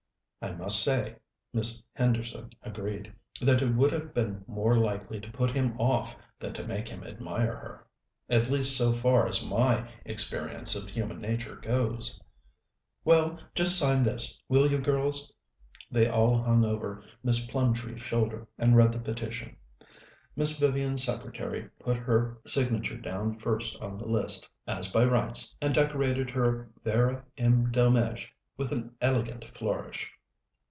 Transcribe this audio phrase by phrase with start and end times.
[0.43, 1.17] "I must say,"
[1.53, 6.51] Miss Henderson agreed, "that it would have been more likely to put him off than
[6.55, 7.87] to make him admire her.
[8.27, 12.19] At least, so far as my experience of human nature goes."
[13.05, 15.31] "Well, just sign this, will you, girls?"
[15.91, 19.55] They all hung over Miss Plumtree's shoulder, and read the petition.
[20.35, 25.71] Miss Vivian's secretary put her signature down first on the list, as by rights, and
[25.75, 27.71] decorated her "Vera M.
[27.71, 28.27] Delmege"
[28.57, 30.09] with an elegant flourish.